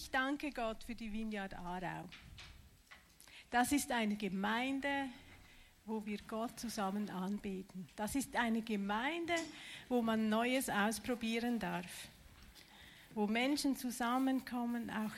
[0.00, 2.04] Ich danke Gott für die Vineyard Aarau.
[3.50, 5.08] Das ist eine Gemeinde,
[5.86, 7.88] wo wir Gott zusammen anbeten.
[7.96, 9.34] Das ist eine Gemeinde,
[9.88, 12.06] wo man Neues ausprobieren darf,
[13.12, 15.16] wo Menschen zusammenkommen, auch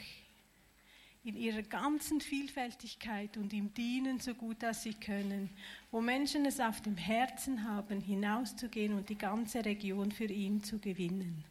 [1.24, 5.50] in ihrer ganzen Vielfältigkeit und im Dienen so gut als sie können,
[5.90, 10.78] wo Menschen es auf dem Herzen haben, hinauszugehen und die ganze Region für ihn zu
[10.78, 11.44] gewinnen.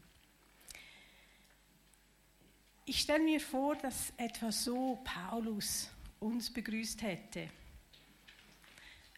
[2.89, 7.47] Ich stelle mir vor, dass etwa so Paulus uns begrüßt hätte.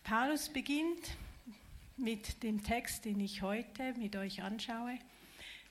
[0.03, 1.15] Paulus beginnt
[1.95, 4.99] mit dem Text, den ich heute mit euch anschaue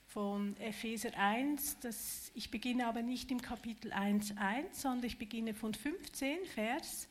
[0.06, 1.80] von Epheser 1.
[1.80, 7.06] Das, ich beginne aber nicht im Kapitel 1, 1, sondern ich beginne von 15 Vers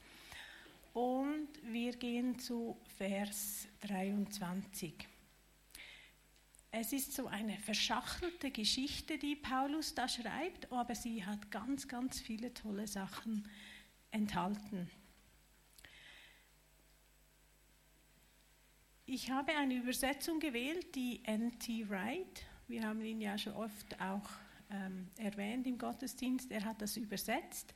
[0.95, 4.95] und wir gehen zu Vers 23.
[6.71, 12.19] Es ist so eine verschachtelte Geschichte, die Paulus da schreibt, aber sie hat ganz, ganz
[12.19, 13.47] viele tolle Sachen
[14.11, 14.89] enthalten.
[19.05, 21.89] Ich habe eine Übersetzung gewählt, die N.T.
[21.89, 24.29] Wright wir haben ihn ja schon oft auch
[24.69, 26.51] ähm, erwähnt im Gottesdienst.
[26.51, 27.73] Er hat das übersetzt.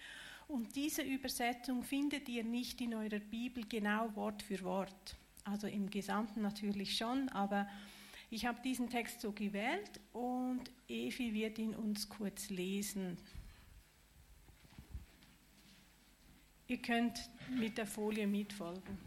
[0.48, 5.18] Und diese Übersetzung findet ihr nicht in eurer Bibel genau Wort für Wort.
[5.46, 7.68] Also im Gesamten natürlich schon, aber
[8.34, 13.16] ich habe diesen Text so gewählt und Evi wird ihn uns kurz lesen.
[16.68, 18.98] Ihr könnt mit der Folie mitfolgen.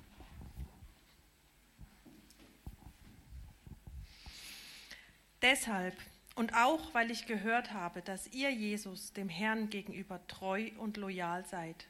[5.42, 5.96] Deshalb
[6.36, 11.44] und auch weil ich gehört habe, dass ihr Jesus dem Herrn gegenüber treu und loyal
[11.46, 11.88] seid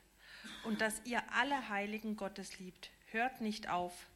[0.65, 4.07] und dass ihr alle Heiligen Gottes liebt, hört nicht auf,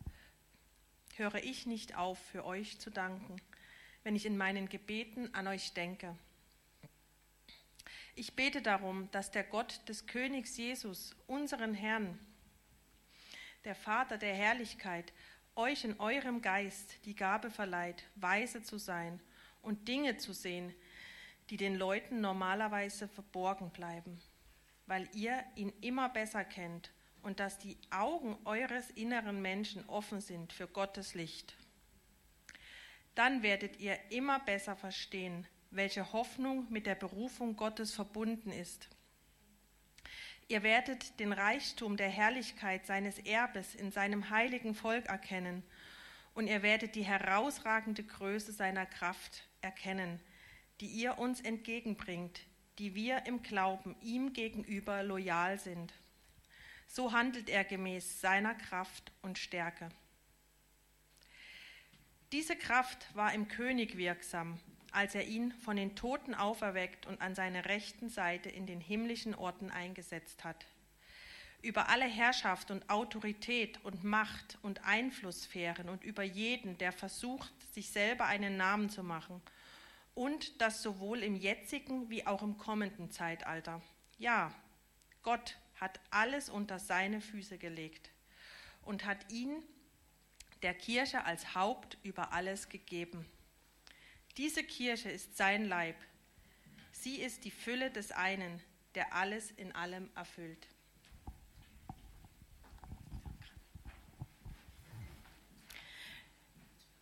[1.21, 3.37] höre ich nicht auf, für euch zu danken,
[4.03, 6.17] wenn ich in meinen Gebeten an euch denke.
[8.15, 12.19] Ich bete darum, dass der Gott des Königs Jesus, unseren Herrn,
[13.65, 15.13] der Vater der Herrlichkeit,
[15.57, 19.21] euch in eurem Geist die Gabe verleiht, weise zu sein
[19.61, 20.75] und Dinge zu sehen,
[21.51, 24.19] die den Leuten normalerweise verborgen bleiben,
[24.87, 26.91] weil ihr ihn immer besser kennt
[27.23, 31.57] und dass die Augen eures inneren Menschen offen sind für Gottes Licht.
[33.15, 38.89] Dann werdet ihr immer besser verstehen, welche Hoffnung mit der Berufung Gottes verbunden ist.
[40.49, 45.63] Ihr werdet den Reichtum der Herrlichkeit seines Erbes in seinem heiligen Volk erkennen
[46.35, 50.21] und ihr werdet die herausragende Größe seiner Kraft erkennen,
[50.81, 52.41] die ihr uns entgegenbringt,
[52.79, 55.93] die wir im Glauben ihm gegenüber loyal sind.
[56.93, 59.91] So handelt er gemäß seiner Kraft und Stärke.
[62.33, 64.59] Diese Kraft war im König wirksam,
[64.91, 69.37] als er ihn von den Toten auferweckt und an seiner rechten Seite in den himmlischen
[69.37, 70.67] Orten eingesetzt hat.
[71.63, 77.91] Über alle Herrschaft und Autorität und Macht und Einflusssphären und über jeden, der versucht, sich
[77.91, 79.41] selber einen Namen zu machen.
[80.17, 83.81] Und das sowohl im jetzigen wie auch im kommenden Zeitalter.
[84.19, 84.53] Ja,
[85.23, 88.11] Gott hat alles unter seine Füße gelegt
[88.83, 89.63] und hat ihn
[90.63, 93.27] der Kirche als Haupt über alles gegeben.
[94.37, 95.97] Diese Kirche ist sein Leib.
[96.93, 98.63] Sie ist die Fülle des einen,
[98.95, 100.67] der alles in allem erfüllt.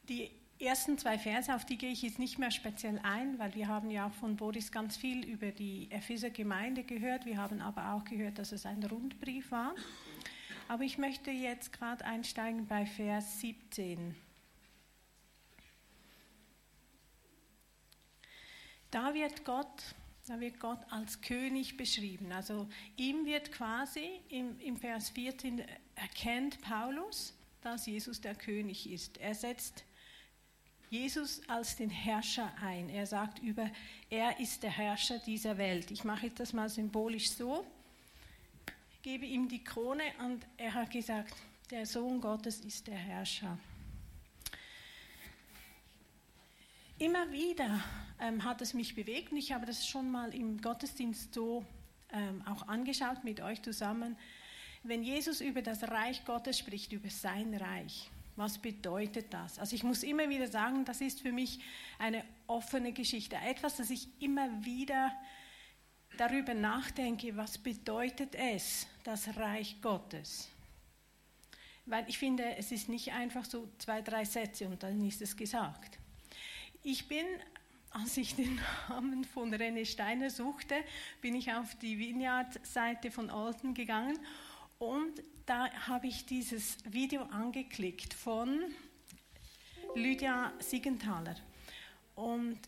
[0.09, 3.69] Die ersten zwei Verse, auf die gehe ich jetzt nicht mehr speziell ein, weil wir
[3.69, 7.27] haben ja auch von Boris ganz viel über die Epheser Gemeinde gehört.
[7.27, 9.75] Wir haben aber auch gehört, dass es ein Rundbrief war.
[10.67, 14.15] Aber ich möchte jetzt gerade einsteigen bei Vers 17.
[18.91, 19.95] Da wird Gott,
[20.27, 22.33] da wird Gott als König beschrieben.
[22.33, 25.63] Also ihm wird quasi im, im Vers 14
[25.95, 29.19] erkennt Paulus, dass Jesus der König ist.
[29.19, 29.85] Er setzt
[30.91, 32.89] Jesus als den Herrscher ein.
[32.89, 33.71] Er sagt über,
[34.09, 35.91] er ist der Herrscher dieser Welt.
[35.91, 37.67] Ich mache das mal symbolisch so,
[39.03, 41.35] gebe ihm die Krone und er hat gesagt,
[41.71, 43.59] der Sohn Gottes ist der Herrscher.
[46.99, 47.85] Immer wieder
[48.19, 51.65] ähm, hat es mich bewegt und ich habe das schon mal im Gottesdienst so
[52.13, 54.17] ähm, auch angeschaut mit euch zusammen.
[54.83, 59.59] Wenn Jesus über das Reich Gottes spricht, über sein Reich, was bedeutet das?
[59.59, 61.61] Also ich muss immer wieder sagen, das ist für mich
[61.99, 63.37] eine offene Geschichte.
[63.37, 65.13] Etwas, das ich immer wieder
[66.17, 70.49] darüber nachdenke, was bedeutet es, das Reich Gottes?
[71.89, 75.37] weil ich finde, es ist nicht einfach so zwei, drei Sätze und dann ist es
[75.37, 75.99] gesagt.
[76.83, 77.25] Ich bin,
[77.91, 80.77] als ich den Namen von René Steiner suchte,
[81.21, 84.19] bin ich auf die Vineyard-Seite von Alten gegangen
[84.79, 88.61] und da habe ich dieses Video angeklickt von
[89.95, 91.37] Lydia Siegenthaler.
[92.15, 92.59] Und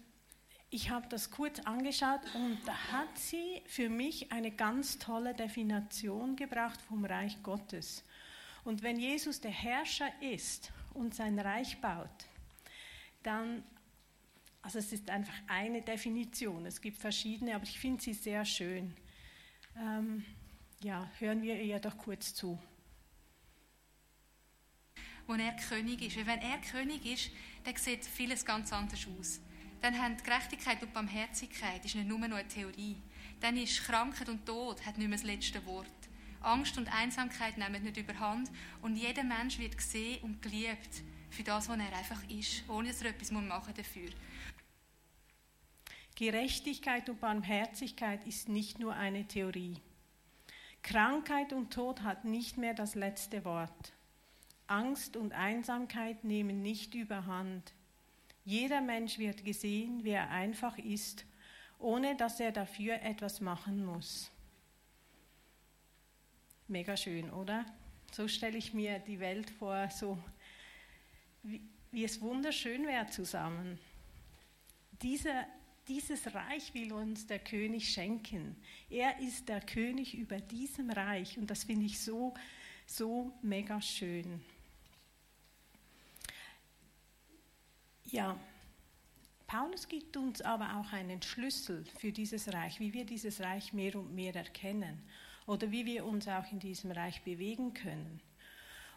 [0.71, 6.37] ich habe das kurz angeschaut und da hat sie für mich eine ganz tolle Definition
[6.37, 8.05] gebracht vom Reich Gottes.
[8.65, 12.09] Und wenn Jesus der Herrscher ist und sein Reich baut,
[13.23, 13.65] dann,
[14.63, 18.95] also es ist einfach eine Definition, es gibt verschiedene, aber ich finde sie sehr schön.
[19.77, 20.25] Ähm,
[20.83, 22.59] ja, hören wir ihr doch kurz zu.
[25.27, 26.17] Wo er König ist.
[26.17, 27.31] wenn er König ist,
[27.65, 29.41] dann sieht vieles ganz anders aus
[29.81, 32.97] dann haben Gerechtigkeit und Barmherzigkeit ist nicht nur noch eine Theorie.
[33.41, 35.87] Dann ist Krankheit und Tod hat nicht mehr das letzte Wort.
[36.41, 38.51] Angst und Einsamkeit nehmen nicht überhand
[38.83, 43.03] und jeder Mensch wird gesehen und geliebt für das, was er einfach ist, ohne dass
[43.03, 44.11] er etwas machen dafür.
[46.15, 49.77] Gerechtigkeit und Barmherzigkeit ist nicht nur eine Theorie.
[50.83, 53.93] Krankheit und Tod hat nicht mehr das letzte Wort.
[54.67, 57.73] Angst und Einsamkeit nehmen nicht überhand.
[58.45, 61.27] Jeder Mensch wird gesehen, wie er einfach ist,
[61.79, 64.31] ohne dass er dafür etwas machen muss.
[66.69, 67.67] Mega schön, oder?
[68.13, 70.19] So stelle ich mir die Welt vor, so
[71.43, 73.79] wie, wie es wunderschön wäre zusammen.
[75.03, 75.33] Diese,
[75.91, 78.55] dieses Reich will uns der König schenken.
[78.89, 82.33] Er ist der König über diesem Reich und das finde ich so,
[82.87, 84.41] so mega schön.
[88.05, 88.39] Ja,
[89.49, 93.97] Paulus gibt uns aber auch einen Schlüssel für dieses Reich, wie wir dieses Reich mehr
[93.97, 95.03] und mehr erkennen
[95.49, 98.21] oder wie wir uns auch in diesem Reich bewegen können.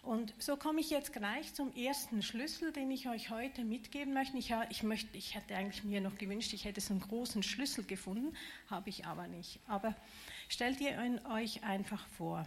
[0.03, 4.37] Und so komme ich jetzt gleich zum ersten Schlüssel, den ich euch heute mitgeben möchte.
[4.37, 7.85] Ich, ich, möchte, ich hätte eigentlich mir noch gewünscht, ich hätte so einen großen Schlüssel
[7.85, 8.35] gefunden,
[8.69, 9.61] habe ich aber nicht.
[9.65, 9.95] Aber
[10.49, 12.45] stellt ihr euch einfach vor.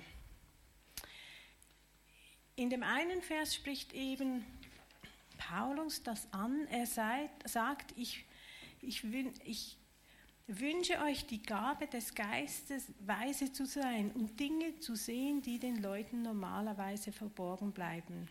[2.56, 4.44] In dem einen Vers spricht eben
[5.38, 6.66] Paulus das an.
[6.68, 8.26] Er sagt, ich,
[8.82, 9.02] ich,
[9.44, 9.78] ich
[10.46, 15.82] wünsche euch die Gabe des Geistes, weise zu sein und Dinge zu sehen, die den
[15.82, 18.28] Leuten normalerweise verborgen bleiben,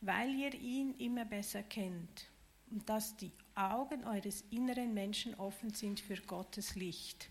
[0.00, 2.26] weil ihr ihn immer besser kennt
[2.70, 7.30] und dass die Augen eures inneren Menschen offen sind für Gottes Licht.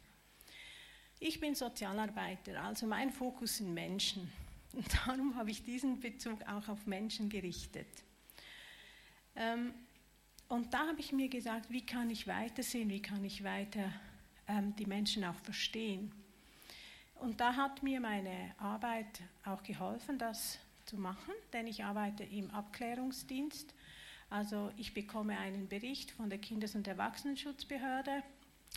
[1.19, 4.31] Ich bin Sozialarbeiter, also mein Fokus sind Menschen.
[4.73, 7.87] Und darum habe ich diesen Bezug auch auf Menschen gerichtet.
[9.35, 9.73] Ähm,
[10.47, 13.91] und da habe ich mir gesagt, wie kann ich weitersehen, wie kann ich weiter
[14.47, 16.11] ähm, die Menschen auch verstehen.
[17.15, 22.51] Und da hat mir meine Arbeit auch geholfen, das zu machen, denn ich arbeite im
[22.51, 23.73] Abklärungsdienst.
[24.29, 28.23] Also ich bekomme einen Bericht von der Kindes- und Erwachsenenschutzbehörde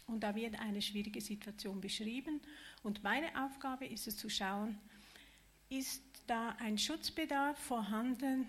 [0.07, 2.41] und da wird eine schwierige Situation beschrieben.
[2.83, 4.79] Und meine Aufgabe ist es zu schauen,
[5.69, 8.47] ist da ein Schutzbedarf vorhanden,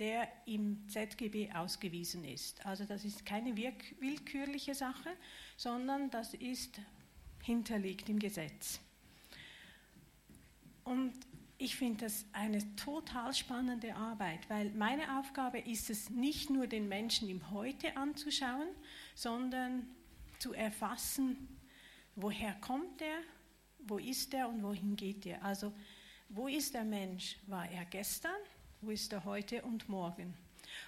[0.00, 2.64] der im ZGB ausgewiesen ist.
[2.66, 5.10] Also das ist keine willkürliche Sache,
[5.56, 6.80] sondern das ist
[7.42, 8.80] hinterlegt im Gesetz.
[10.84, 11.12] Und
[11.58, 16.88] ich finde das eine total spannende Arbeit, weil meine Aufgabe ist es nicht nur den
[16.88, 18.68] Menschen im Heute anzuschauen,
[19.14, 19.86] sondern
[20.38, 21.58] zu erfassen,
[22.16, 23.18] woher kommt er,
[23.86, 25.44] wo ist er und wohin geht er.
[25.44, 25.74] Also
[26.30, 27.36] wo ist der Mensch?
[27.46, 28.40] War er gestern?
[28.82, 30.34] Wo ist er heute und morgen?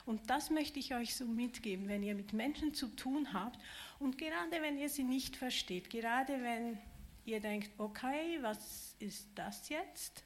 [0.06, 3.58] Und das möchte ich euch so mitgeben, wenn ihr mit Menschen zu tun habt
[3.98, 6.78] und gerade wenn ihr sie nicht versteht, gerade wenn
[7.24, 10.24] ihr denkt, okay, was ist das jetzt?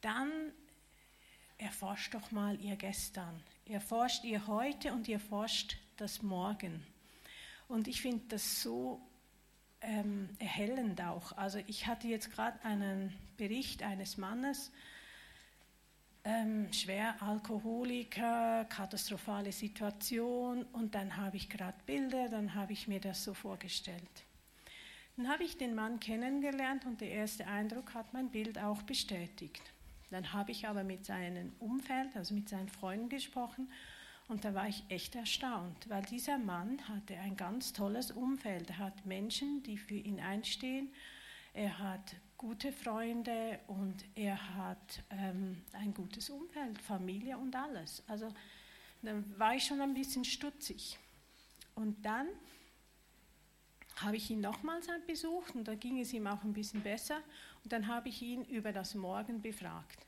[0.00, 0.30] Dann
[1.58, 6.84] erforscht doch mal ihr gestern, erforscht ihr heute und ihr forscht das morgen.
[7.68, 9.00] Und ich finde das so
[9.80, 11.32] ähm, erhellend auch.
[11.32, 14.72] Also ich hatte jetzt gerade einen Bericht eines Mannes,
[16.26, 23.00] ähm, schwer Alkoholiker, katastrophale Situation und dann habe ich gerade Bilder, dann habe ich mir
[23.00, 24.02] das so vorgestellt.
[25.16, 29.62] Dann habe ich den Mann kennengelernt und der erste Eindruck hat mein Bild auch bestätigt.
[30.10, 33.68] Dann habe ich aber mit seinem Umfeld, also mit seinen Freunden gesprochen
[34.26, 38.70] und da war ich echt erstaunt, weil dieser Mann hatte ein ganz tolles Umfeld.
[38.70, 40.88] Er hat Menschen, die für ihn einstehen.
[41.54, 48.02] Er hat gute Freunde und er hat ähm, ein gutes Umfeld, Familie und alles.
[48.06, 48.28] Also
[49.02, 50.98] dann war ich schon ein bisschen stutzig.
[51.74, 52.26] Und dann
[53.96, 57.22] habe ich ihn nochmals besucht und da ging es ihm auch ein bisschen besser.
[57.64, 60.06] Und dann habe ich ihn über das Morgen befragt.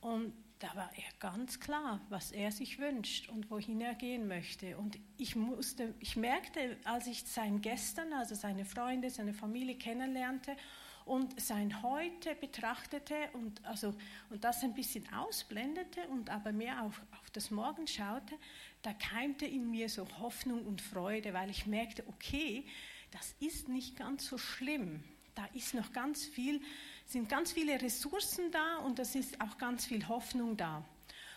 [0.00, 4.78] Und da war er ganz klar, was er sich wünscht und wohin er gehen möchte.
[4.78, 10.56] Und ich musste, ich merkte, als ich sein Gestern, also seine Freunde, seine Familie kennenlernte
[11.04, 13.94] und sein Heute betrachtete und, also,
[14.30, 18.34] und das ein bisschen ausblendete und aber mehr auf, auf das Morgen schaute,
[18.82, 22.64] da keimte in mir so Hoffnung und Freude, weil ich merkte, okay,
[23.10, 25.02] das ist nicht ganz so schlimm.
[25.34, 26.60] Da ist noch ganz viel,
[27.06, 30.84] sind ganz viele Ressourcen da und es ist auch ganz viel Hoffnung da.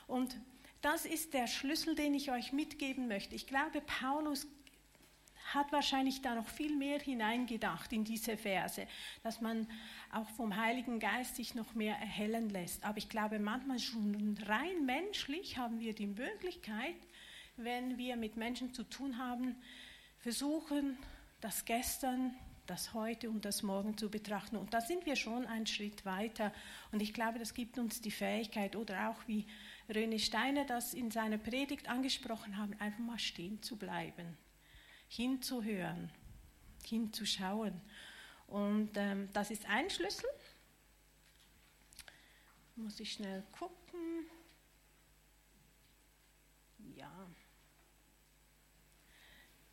[0.08, 0.36] Und
[0.82, 3.36] das ist der Schlüssel, den ich euch mitgeben möchte.
[3.36, 4.48] Ich glaube, Paulus
[5.54, 8.88] hat wahrscheinlich da noch viel mehr hineingedacht in diese Verse,
[9.24, 9.68] dass man
[10.12, 12.84] auch vom Heiligen Geist sich noch mehr erhellen lässt.
[12.84, 16.96] Aber ich glaube, manchmal schon rein menschlich haben wir die Möglichkeit,
[17.58, 19.56] wenn wir mit Menschen zu tun haben,
[20.20, 20.98] versuchen,
[21.42, 22.34] das Gestern,
[22.66, 24.58] das Heute und das Morgen zu betrachten.
[24.58, 26.52] Und da sind wir schon einen Schritt weiter.
[26.92, 29.46] Und ich glaube, das gibt uns die Fähigkeit, oder auch wie
[29.94, 34.36] Röne Steiner das in seiner Predigt angesprochen haben, einfach mal stehen zu bleiben
[35.08, 36.12] hinzuhören,
[36.84, 37.82] hinzuschauen.
[38.48, 40.30] Und ähm, das ist ein Schlüssel.
[42.76, 44.26] Muss ich schnell gucken.
[46.96, 47.28] Ja.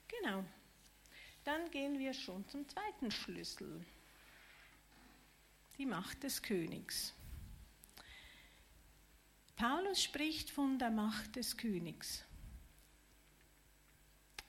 [0.09, 0.45] Genau.
[1.45, 3.85] Dann gehen wir schon zum zweiten Schlüssel.
[5.79, 7.12] Die Macht des Königs.
[9.57, 12.25] Paulus spricht von der Macht des Königs.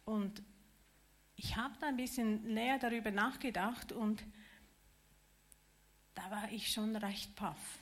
[0.06, 0.44] Und
[1.36, 4.24] ich habe da ein bisschen näher darüber nachgedacht und
[6.16, 7.80] da war ich schon recht paff.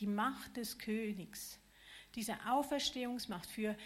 [0.00, 1.58] Die Macht des Königs,
[2.14, 3.76] diese Auferstehungsmacht für,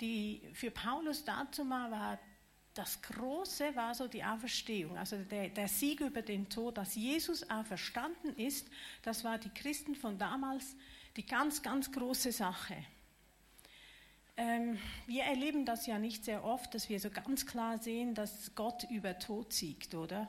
[0.00, 2.18] die, für Paulus dazu mal war
[2.76, 7.48] das Große war so die Auferstehung, also der, der, Sieg über den Tod, dass Jesus
[7.48, 8.68] auferstanden ist,
[9.00, 10.76] das war die Christen von damals
[11.16, 12.76] die ganz, ganz große Sache.
[14.36, 18.54] Ähm, wir erleben das ja nicht sehr oft, dass wir so ganz klar sehen, dass
[18.54, 20.28] Gott über Tod siegt, oder?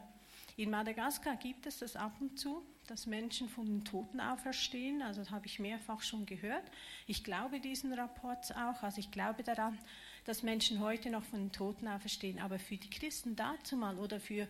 [0.56, 5.02] In Madagaskar gibt es das ab und zu, dass Menschen von den Toten auferstehen.
[5.02, 6.64] Also das habe ich mehrfach schon gehört.
[7.06, 8.82] Ich glaube diesen Rapport auch.
[8.82, 9.78] Also ich glaube daran,
[10.26, 12.40] dass Menschen heute noch von den Toten auferstehen.
[12.40, 14.48] Aber für die Christen dazu mal oder für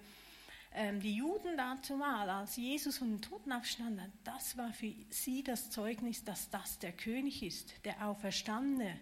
[0.74, 5.44] ähm, die Juden dazu mal, als Jesus von den Toten aufstand, das war für sie
[5.44, 9.00] das Zeugnis, dass das der König ist, der Auferstandene.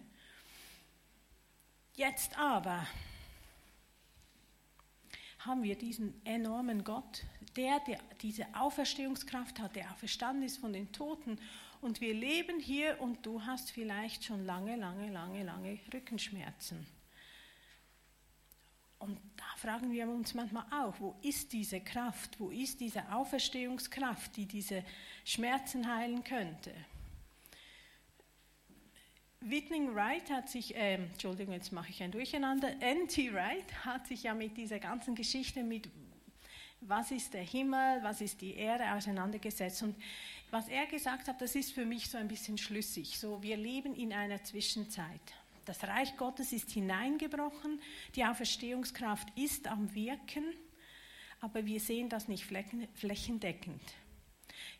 [1.96, 2.86] Jetzt aber
[5.38, 7.24] haben wir diesen enormen Gott,
[7.56, 11.38] der, der diese Auferstehungskraft hat, der auferstanden ist von den Toten.
[11.80, 16.86] Und wir leben hier und du hast vielleicht schon lange, lange, lange, lange Rückenschmerzen.
[18.98, 24.36] Und da fragen wir uns manchmal auch, wo ist diese Kraft, wo ist diese Auferstehungskraft,
[24.36, 24.84] die diese
[25.24, 26.74] Schmerzen heilen könnte?
[29.40, 33.32] Whitney Wright hat sich, äh, Entschuldigung, jetzt mache ich ein Durcheinander, N.T.
[33.32, 35.88] Wright hat sich ja mit dieser ganzen Geschichte mit
[36.80, 39.82] was ist der Himmel, was ist die Erde auseinandergesetzt.
[39.82, 39.96] Und
[40.50, 43.18] was er gesagt hat, das ist für mich so ein bisschen schlüssig.
[43.18, 45.20] So, wir leben in einer Zwischenzeit.
[45.64, 47.80] Das Reich Gottes ist hineingebrochen,
[48.14, 50.44] die Auferstehungskraft ist am Wirken,
[51.40, 53.82] aber wir sehen das nicht flächendeckend.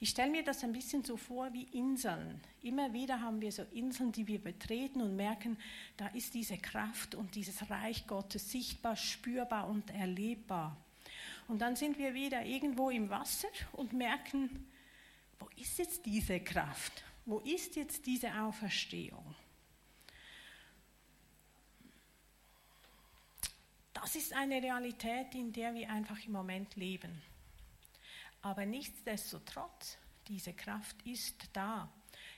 [0.00, 2.40] Ich stelle mir das ein bisschen so vor wie Inseln.
[2.62, 5.56] Immer wieder haben wir so Inseln, die wir betreten und merken,
[5.96, 10.76] da ist diese Kraft und dieses Reich Gottes sichtbar, spürbar und erlebbar.
[11.48, 14.66] Und dann sind wir wieder irgendwo im Wasser und merken,
[15.38, 17.04] wo ist jetzt diese Kraft?
[17.24, 19.34] Wo ist jetzt diese Auferstehung?
[23.92, 27.22] Das ist eine Realität, in der wir einfach im Moment leben.
[28.46, 29.98] Aber nichtsdestotrotz,
[30.28, 31.92] diese Kraft ist da.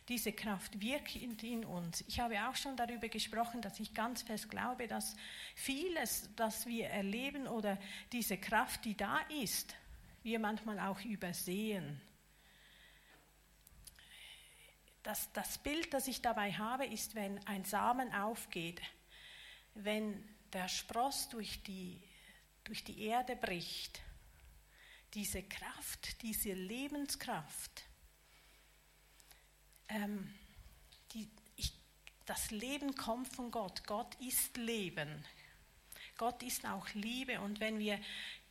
[0.08, 2.02] Diese Kraft wirkt in uns.
[2.08, 5.14] Ich habe auch schon darüber gesprochen, dass ich ganz fest glaube, dass
[5.54, 7.78] vieles, das wir erleben oder
[8.10, 9.76] diese Kraft, die da ist,
[10.22, 12.00] wir manchmal auch übersehen.
[15.02, 18.80] Das, das Bild, das ich dabei habe, ist, wenn ein Samen aufgeht,
[19.74, 22.00] wenn der Spross durch die,
[22.64, 24.00] durch die Erde bricht
[25.14, 27.84] diese Kraft, diese Lebenskraft,
[29.88, 30.32] ähm,
[31.12, 31.72] die, ich,
[32.26, 33.84] das Leben kommt von Gott.
[33.86, 35.24] Gott ist Leben.
[36.16, 37.40] Gott ist auch Liebe.
[37.40, 37.98] Und wenn wir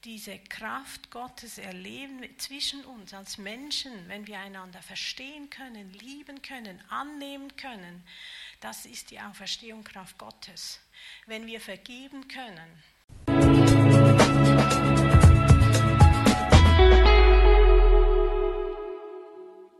[0.03, 6.81] diese Kraft Gottes erleben zwischen uns als Menschen, wenn wir einander verstehen können, lieben können,
[6.89, 8.03] annehmen können,
[8.61, 10.79] das ist die Auferstehung Kraft Gottes.
[11.25, 12.83] Wenn wir vergeben können,